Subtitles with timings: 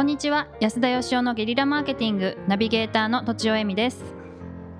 [0.00, 0.48] こんにちは。
[0.60, 4.02] 安田義雄のゲリラマーケティングナビゲーターの土地尾恵美です。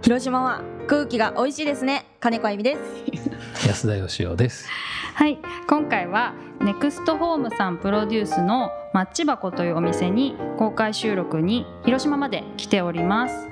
[0.01, 2.07] 広島は空気が美味しいですね。
[2.21, 3.69] 金子あゆみです。
[3.69, 4.67] 安田義雄です
[5.15, 5.39] はい
[5.69, 13.49] 今回はネクストホームさんプロデュースのマッチ箱というお店に公開収録に広島まで来ております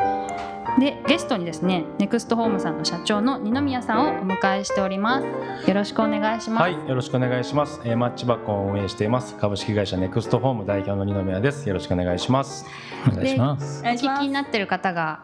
[0.79, 7.81] でゲストにですねネクストホームさんの社長の二宮さんをお迎えしておりますよろしくお願いしますはい、よろしくお願いします。
[7.85, 11.69] えー、マッチ箱を運営しています株式会社ネクストホーム代表の二宮です。
[11.69, 12.65] よろしくお願いします。
[13.07, 15.21] お願いしますお聞きになってる方が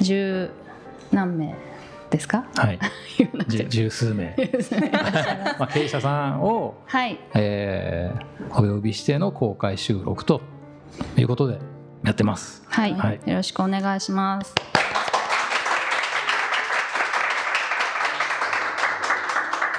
[0.00, 0.50] 十
[1.12, 1.69] 何名
[2.10, 2.44] ですか？
[2.56, 2.78] はい。
[3.68, 4.34] 十数名。
[5.58, 7.18] まあ経営者さんを、はい。
[7.34, 10.40] えー、お呼びしての公開収録と
[11.16, 11.58] いうことで
[12.04, 12.62] やってます。
[12.68, 13.20] はい、はい。
[13.26, 14.54] よろしくお願いします。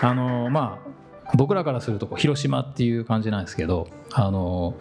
[0.03, 0.79] あのま
[1.27, 4.73] あ僕らからすると広島っていう感じなんですけどあの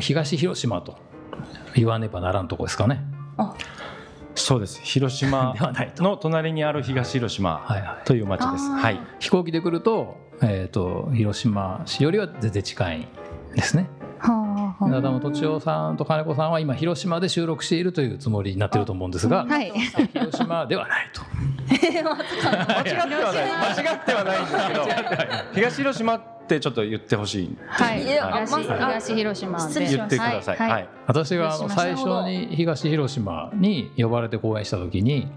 [0.00, 0.96] 東広島と
[1.74, 3.02] 言わねばならんとこですかね
[4.48, 4.80] そうです。
[4.82, 8.64] 広島 ではないとの隣にある東広島はいはいという町です。
[8.70, 9.00] あーはい。
[9.18, 13.08] 飛行機で来ると,、えー、と広島市よりは全然近い
[13.54, 13.90] ですね
[14.20, 19.70] はあはだから多分とちおさんと金子さんは今広島で収録しているというつもりになってると思うんですが、あはい
[20.14, 21.20] 広島ではない と
[21.68, 23.46] 間違ってはない。
[23.76, 24.80] 間違ってはないんですけど、
[25.54, 27.56] 東広島ってちょっと言ってほしい。
[27.66, 28.02] はい。
[28.02, 29.86] いや東まあ東広島で。
[29.86, 30.56] 言ってください。
[30.56, 30.70] はい。
[30.70, 30.88] はい。
[31.06, 35.28] 私があの最初に東広島に呼ばれて講演した時に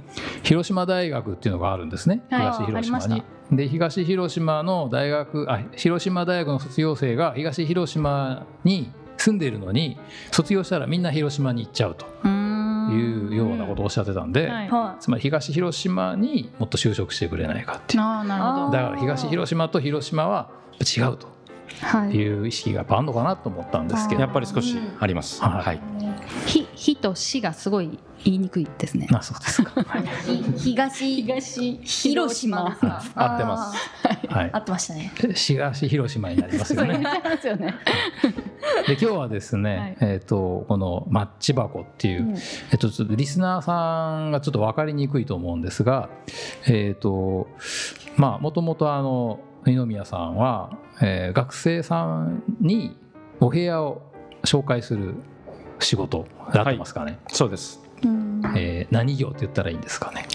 [0.43, 2.23] 広島大学っていうのがあるんですね。
[2.31, 2.39] はい。
[2.41, 3.23] 東広島ありまに。
[3.57, 9.97] で東広島の大学あ広島大学の卒業生が東広島に住んでいるのに
[10.31, 12.05] 卒業したらみんな広島に行っちゃうと。
[12.89, 14.69] いうようなことをおっしゃってたんで、はい。
[14.69, 18.01] はつまり東広島にもっと就職してくれないかっていう。
[18.01, 18.71] ああなるほど。
[18.71, 20.49] だから東広島と広島は
[20.83, 21.31] 違うと
[21.81, 22.15] はい。
[22.15, 24.21] いう意識がやっぱあるのかなと思ったんですけど。
[24.21, 25.41] やっぱり少しあります。
[25.41, 25.65] はい。
[25.65, 25.81] はい。
[26.45, 29.07] ひひとしがすごい言いにくいですね。
[29.11, 30.03] あそうですか、はい
[30.57, 32.77] 東東広島。
[33.15, 34.27] 合ってます。
[34.27, 34.49] はい。
[34.53, 35.11] 合ってましたね。
[35.33, 37.03] 東広島になりますよね。
[37.35, 37.75] ですよね。
[38.87, 40.11] で今日はですね、はい。
[40.13, 42.35] えっ、とこのマッチ箱っていう、うん。
[42.71, 46.09] えっとちょっとリスナーさんがちょっと分かりにくいと思うんですが、
[46.67, 47.47] えっ、と
[48.17, 52.97] まあもともとあの二宮さんは、えー学生さんに
[53.39, 54.01] お部屋を
[54.43, 55.15] 紹介する
[55.79, 57.19] 仕事やってますかね。
[57.29, 57.81] そうです。
[58.03, 60.25] うんえー何業って言ったらいいんですかね。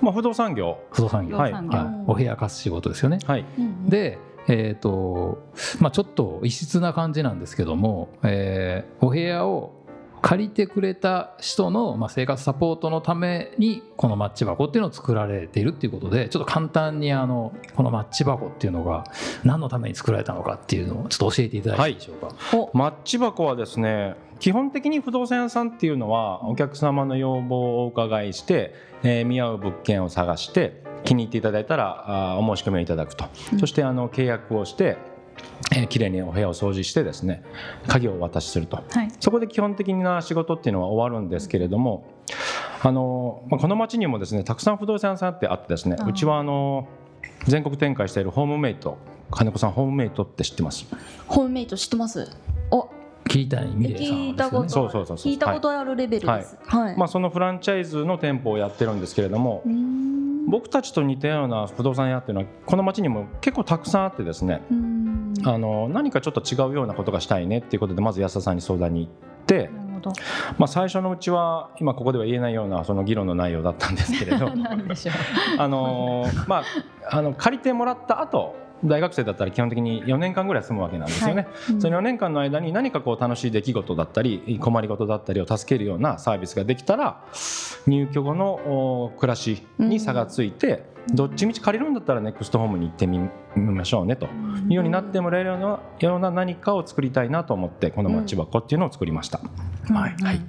[0.00, 0.78] まあ不動産業。
[0.92, 3.18] 不動産業、はい不動産業はいお部屋貸す仕事ですよね。
[3.26, 3.44] はい。
[3.58, 5.42] うんで、えーと
[5.80, 9.72] まあ、ちょっと異質な感じなんですけども、えーお部屋を
[10.22, 19.04] 借りてくれた人の、ま、生活サポートのためにこのマッチ箱っていうのを作られているっていうことでちょっと簡単にあのこのマッチ箱っていうのが
[19.44, 22.70] 何のために作られたのかっていうのをちょっと教えていただいていいでしょうか？
[22.72, 33.24] マッチ箱はですね基本的に不動産屋さんっていうのはお客様の要望をお伺いして、えー見合う物件を探して気に入っていただいたらあお申し込みをいただくと、
[33.60, 34.98] そしてあの契約をして、
[35.74, 37.42] えー、きれいにお部屋を掃除してですね
[37.88, 38.76] 鍵をお渡しすると。
[38.76, 39.10] はい。
[39.20, 42.06] そこで基本的な仕事っていうのは終わるんですけれども
[42.82, 46.88] あの、まあ、この町にもですねたくさん不動産屋さんってあってですねうちはあの
[47.46, 48.98] 全国展開しているホームメイト
[49.30, 50.86] 金子さんホームメイトって知ってます？
[51.26, 52.30] ホームメイト知ってます？
[52.70, 52.88] お
[53.28, 54.68] 桐谷美玲さん聞いたことね。
[54.68, 55.32] そうそうそうそう。
[55.32, 56.56] 聞いたことあるレベルです。
[56.64, 56.96] はい。
[56.96, 59.64] まあ、そのフランチャイズの店舗をやってるんですけれども
[60.46, 64.74] 僕たちと似たような不動産屋っていうのはこの町にも結構たくさんあってですねう
[65.46, 69.12] あの何かちょっと違うようなことがしたいねっていうことでまず安田さんに相談に行っ
[69.46, 69.70] て、
[70.58, 74.48] まあ、最初のうちは今ここでは言えないようなその議論の内容だったんですけれど。
[75.58, 76.64] あのまあ
[77.08, 81.48] あの借りてもらった後大学生だったら基本的に4年間ぐらい住むわけなんですよね。
[81.78, 87.22] その4年間の間に何かこう楽しい出来事だったり困りごとだったりを助けるようなサービスができたら
[87.86, 88.52] 入居後の
[89.06, 94.28] お暮らしに差がついて、どっちみち借りるんだったらネクストホームに行ってみましょうねとい
[94.70, 95.50] うようになってもらえる
[96.00, 99.40] ような何かを作りたいなと思ってこのマッチ箱っていうのを作りました。
[99.92, 100.40] はいはい、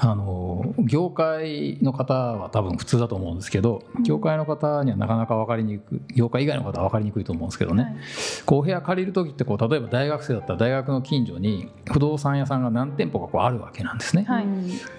[0.00, 7.94] あの業界の方は多分普通だと思うんですけど業界の方にはなかなか分かりにくい業界以外の方は分かりにくいと思うんですけどね、はい。
[8.46, 14.24] こうお部屋借りる時ってこう例えば大学生だったら大学の近所に不動産屋さんが何店舗かこうあるわけなんですね。
[14.24, 14.46] はい。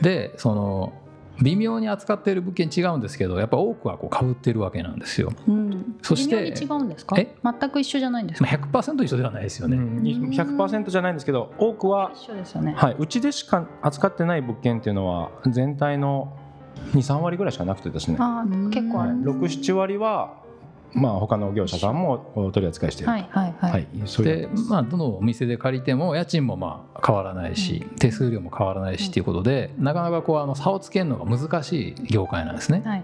[0.01, 0.93] でその
[1.41, 5.31] 微妙に扱っている物件違うんですけどやっぱ多くはこう被ってるわけなんですよ。
[5.47, 5.97] うん。
[6.01, 7.15] そし微妙にて違うんですか？
[7.17, 7.35] え？
[7.43, 9.77] 全く一緒じゃないんですまかあ100%一緒ではないですよね。
[9.77, 12.73] うん100%じゃないんですけど多くは一緒ですよね。
[12.75, 16.35] はいうちでしか扱ってない物件っていうのは全体の
[16.93, 18.17] 23割ぐらいしかなくてですね。
[18.19, 20.38] ああ結構ある67割は
[20.93, 23.11] まあ他の業者さんもお取り扱いしている。
[23.11, 24.41] はいはいはい、はい、そういう。
[24.41, 32.81] でまあどのお店で借りても家賃もまあ変わらないし、手数料も変わらないしっていうことで、なかなかこうあの差をつけるのが難しい業界なんですね。
[32.85, 33.03] はい。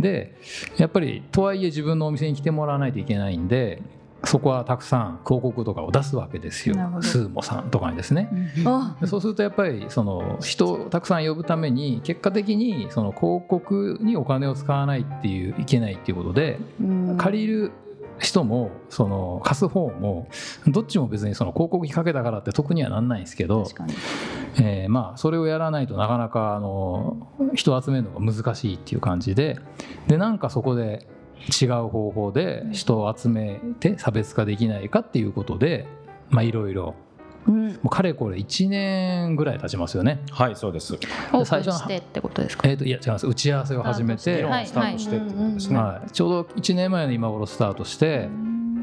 [0.00, 0.36] で
[0.76, 3.82] やっぱりとはいえ自分のお店に来てもらわないといけないんで
[4.26, 6.76] そこはたくさん広告とかを出すわけですよ。
[7.02, 8.28] スーモさんとかにですね。
[8.64, 8.96] あ。
[9.00, 17.16] でそうするとやっぱりその人をたくさん呼ぶために結果的にその広告にお金を使わないっていういけないっていうことでうん。
[17.18, 17.72] 借りる
[18.18, 20.28] 人もその貸す方も
[20.68, 23.64] どっちも別にその広告費かけたからって得にはなんないんですけど
[24.60, 29.58] えーまあそれをやらないとなかなかあの人を集めるのが難しいっていう感じで
[30.06, 31.06] でなんかそこで
[31.48, 35.86] 違う方法で人を集めて差別化できないかっていうことで
[36.30, 36.94] まあいろいろ
[37.46, 37.68] うん。
[37.68, 40.20] もうかれこれ1年ぐらい経ちますよね。
[40.30, 40.94] はいそうです。
[40.94, 42.66] オー最初してってことですか？
[42.68, 43.26] えー、といや違います。
[43.26, 48.28] 打ち合わせを始めあて、議論をスタートしてってことですね、はい、ちょうど1年前の今頃スタートして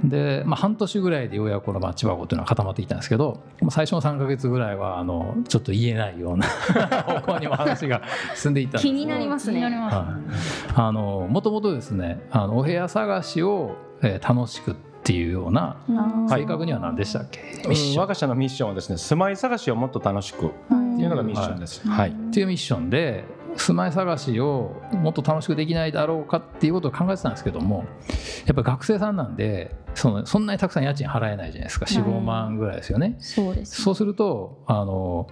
[0.03, 6.47] で、まあ、半年ぐらいでようやくこのマッチ箱っていうのは固まっていったんですけどまあ最初の3か月ぐらいはあのちょっと言えないような
[7.05, 8.01] 方向にも話が
[8.35, 9.61] 進んでいったんです気になりますね。
[9.69, 15.77] ますねあのもともとですねあのお部屋探しを、えー楽しくっていうような
[16.29, 17.93] 正確には何でしたっけ、ミッション。
[17.93, 22.11] うん我が社のミッションはですね住まい探しをもっと楽しくっていうのがミッションです、はい。
[22.11, 23.25] っていうミッションで
[23.57, 27.85] 住まい探しをもっと楽しくできないだろうかっていうことを考えてたんですけども
[28.45, 33.17] やっぱり学生さんなんでそのそんなにたくさん家賃払えないじゃないですかはい45万ぐらいですよね。
[33.19, 33.81] そうです。
[33.81, 35.27] そうするとあの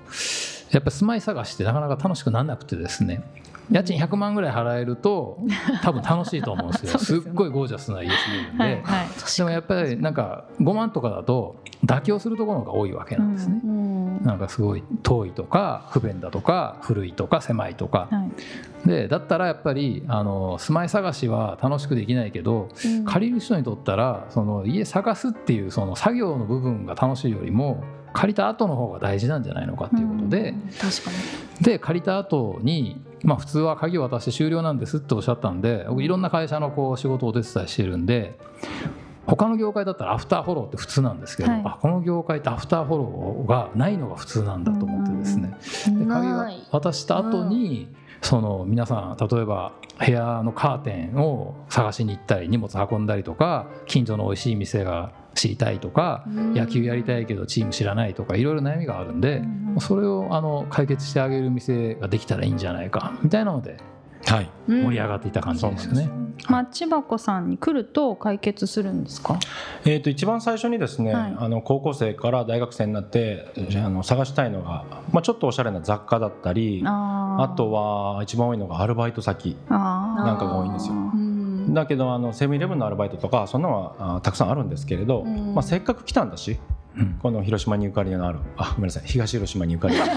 [0.72, 3.24] やっぱり住まい探しってなかなか楽しくならなくてですね
[3.72, 5.40] 家賃100万ぐらい払えると
[5.84, 6.98] 多分楽しいと思うんですよ。
[7.00, 7.24] すよね。
[7.24, 9.38] すっごいゴージャスな家住めるんで、はいはい。
[9.38, 13.62] でもやっぱりなんか5万とかだと妥協するところが多いわけなんですね。
[13.64, 13.90] うん
[14.24, 18.08] なんかすごい遠いとか不便だとか古いとか狭いとか。
[18.12, 18.26] は
[18.86, 18.88] い。
[18.88, 22.70] でだったらやっぱりあの住まい探しは楽しくできないけど
[23.06, 27.84] 借りる人にとったらその家探すっていうその作業の部分が楽しいよりも
[28.14, 31.12] 借りた後の方が大事なんじゃないのかっていうことで、確か
[31.60, 31.64] に。
[31.64, 38.38] で借りた後にまあ普通は鍵を渡して終了なんですっておっしゃったんで僕いろんな会社のこう仕事をお手伝いしてるんで
[39.26, 41.62] 他の業界だったらアフターフォローって普通なんですけど、はい。
[41.64, 45.56] あこの業界ってアフターフォローがないのが普通なんだと思ってですね、
[46.00, 46.46] で鍵を。
[46.72, 59.42] 渡した後に、その皆さん例えば部屋のカーテンを探しに行ったり荷物運んだりとか近所の美味しい店が知りたいとか、野球やりたいけどチーム知らないとかいろいろ悩みがあるんで、
[59.80, 63.78] それをあの解決してあげる店ができたらいいんじゃないかみたいなので
[64.26, 64.50] はい。
[64.68, 66.10] うん盛り上がっていた感じですよね。
[66.48, 69.38] マッチ箱さんに来ると解決するんですか？
[69.86, 71.36] えー、と一番最初にですね、はい。
[71.38, 80.94] あの高校生から大学生になってじゃああの探したいのが、まあ、ちょっとおしゃれな雑貨だったりああとは一番多いのがアルバイト先あなんかが多いんですよ。
[80.94, 81.29] うん
[81.74, 85.54] だけどあのセブンイレブンのアルバイトとかそんなのはあたくさんあるんですけれど、うん。
[85.54, 86.60] まあ、せっかく来たんだし
[86.98, 87.20] うん。
[87.22, 89.98] この広島にゆかりのあるあごめんなさい東広島にゆかり。
[89.98, 90.14] のある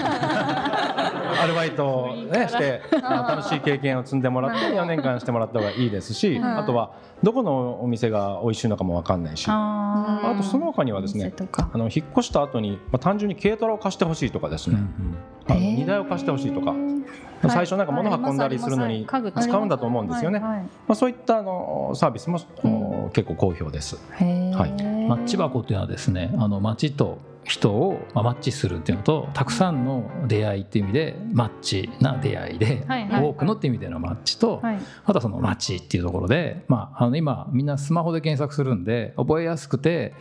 [1.43, 9.47] アルバイトを、ね、してあ楽しい経験を積んでもらって4年間してもらった方がいいですし、はいあとはどこのお店が美味しいのかも分かんないし。
[9.49, 15.17] あとその他にはですねあの引っ越した後に、まあ、単純に軽トラを貸してほしいとかですね、ん
[15.49, 17.51] あの荷台を貸してほしいとか、はい。
[17.51, 20.63] 最初なんか物運んだりするのに使うんだと思うんですよね、はいはい。
[20.63, 23.11] まあ、そういったあのサービスも、うん。
[23.11, 23.97] 結構好評です。
[24.17, 24.83] はい。
[25.09, 34.79] マッチ箱っていうのはですねあの街と人をまあマッチするっていうのとたくさんの出会いっていう意味でマッチな出会いで、はいはい多くのっていう意味でのマッチと、はい。
[35.05, 40.15] あとはその街っていうところで、まあ、あの今みんなスマホで検索するんで覚えやすくて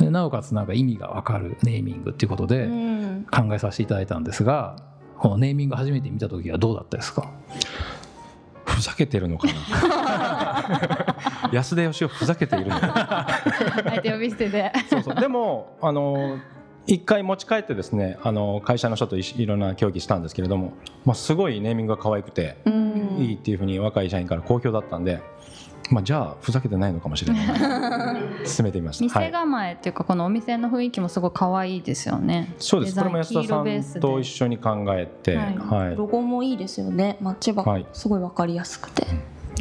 [0.00, 3.26] なおかつなんか意味が分かるネーミングっていうことでうん。
[3.30, 4.76] 考えさせていただいたんですが
[5.18, 7.30] このネーミング初めて見た時はどうだったですか？
[8.64, 11.50] ふざけてるのかな？
[11.52, 13.26] 安田義雄ふざけているのか
[13.84, 15.14] 相手呼び捨てでそうそう。
[15.14, 16.38] でもあの
[16.86, 20.72] 一回持ち帰ってですねあの会社の人といいろんな協議したんですけれども、
[21.04, 25.20] まあ、すごいネーミングが可愛くてうんいいっていうふうに若い社員から好評だったんで、
[25.90, 27.46] まあ、じゃあふざけてないのかもしれない
[28.46, 29.04] 進めてみました。
[29.18, 32.98] はい店構えっていうかこのお店の雰囲気もすごい可愛いですよねそうです。
[32.98, 37.16] これも安田さんと一緒に考えて、はいはい、ロゴもいいですよね。
[37.20, 39.06] マッチ箱、はいすごいわかりやすくて。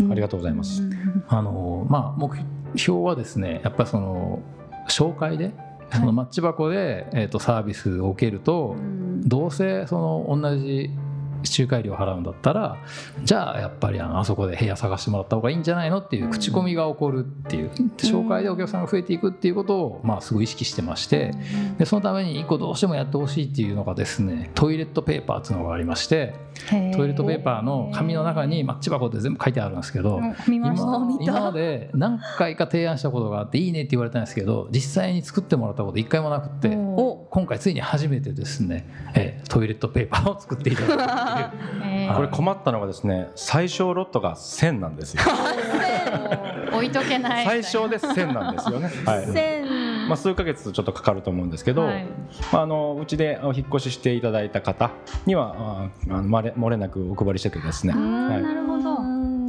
[0.09, 0.81] ありがとうございます。
[1.27, 2.31] あの、まあ、目
[2.75, 4.39] 標はですねやっぱりその
[4.87, 5.51] 紹介で
[5.91, 8.75] そのマッチ箱で、えー、とサービスを受けると、
[9.25, 10.89] どうせその同じ
[11.57, 12.23] 仲介料払うん。
[12.23, 12.77] だったら
[13.23, 15.63] じゃあやっぱりあのあそこで部屋探してもらった方がいいん。
[15.63, 18.81] じゃないのっていう口コミが起こるっていう紹介でお客さん。
[18.81, 21.33] が増えていくっていうことをまあすごい意識してまして
[21.77, 26.35] でそのために一個どうしてもやってほしいっていうのがですねトイレットペーパーっていうのがありまして
[26.69, 29.81] トイレットペーパーの紙の中にマッチ箱って全部書いてあるん。
[29.81, 34.21] ですけど見ました今今まで何回か提案したことがあっていいねって言われたん。
[34.21, 40.99] ですけど実際に作ってもらったこと一回もなくって今回ついに初めてですね、えトイレットペーパーを作っていただく
[42.15, 45.21] これ困ったのがですね最小ロットが1000なんですよ。
[46.73, 47.45] 置いとけない。
[47.45, 49.27] 最小で1000なんですよね、 はい。
[49.27, 49.81] 千。
[50.07, 52.05] まあ、数ヶ月ちょっとかかると思うんですけど、はい。
[52.51, 54.91] まあ、あのうちでお引っ越ししていただいた方
[55.25, 58.97] にはああの漏れ漏れなくお配りしててですね、うんはい、なるほど。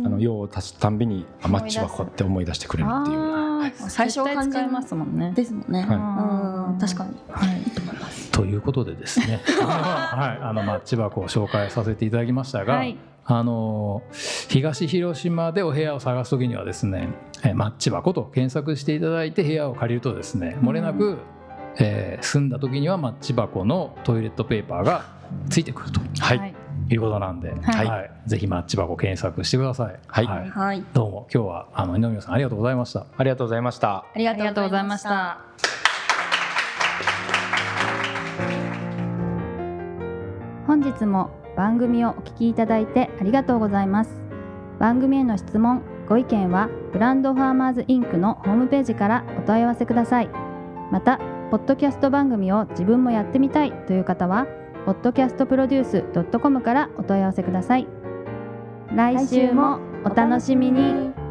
[0.04, 5.32] あの用を足すたんびにあマッチ箱って思い出してくれるっていうあー最初は絶対使えますもんね。
[5.34, 5.82] ですもんね。
[5.82, 6.72] はい。
[6.72, 6.78] うん。
[6.78, 7.16] 確かに。
[7.30, 7.58] はい。
[7.58, 7.62] い。
[7.62, 8.30] いと思います。
[8.30, 9.40] ということでですね。
[9.62, 10.42] はい。
[10.42, 12.96] あのマッチ箱を紹介させていただきましたが、はい。
[13.24, 14.02] あの
[14.48, 17.08] 東広島でお部屋を探す時にはですね
[17.44, 21.18] えマッチ箱と検索していただいて部屋を借りるとですね漏れなく、
[21.78, 25.04] えー住んだ時にはマッチ箱のトイレットペーパーが
[25.48, 26.00] ついてくると。
[26.20, 26.50] はい。
[26.50, 26.61] い
[26.98, 29.98] うことなんで、はいぜひマッチ箱検索してください。
[30.06, 30.84] はいはい。
[30.92, 33.06] どうも今日はあの井上さんありがとうございました。
[33.16, 35.02] ありがとうございましたありありがとうございまし。
[35.02, 35.40] た
[40.66, 44.10] 本日も番組をお聞きいただいてありがとうございます
[44.78, 50.28] 番組への質問ご意見はブランドファーマーズインクのホームページからお問い合わせください
[50.90, 51.18] また
[51.50, 54.46] ポッドキャスト番組を自分もやってみたいという方は
[54.86, 57.86] podcastproduce.com からお問い合わせください。
[58.94, 61.21] 来週もお楽しみに。